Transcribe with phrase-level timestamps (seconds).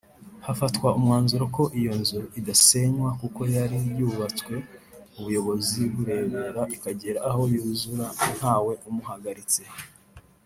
[0.45, 4.55] hafatwa umwanzuro ko iyo nzu idasenywa kuko yari yarubatswe
[5.17, 9.61] ubuyobozi burebera ikagera aho yuzura ntawe umuhagaritse